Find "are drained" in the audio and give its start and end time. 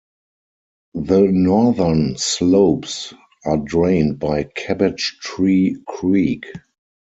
3.45-4.17